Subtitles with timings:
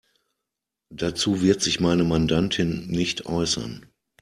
[0.89, 3.85] Dazu wird sich meine Mandantin nicht äußern.